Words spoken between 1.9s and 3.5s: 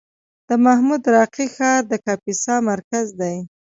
د کاپیسا مرکز دی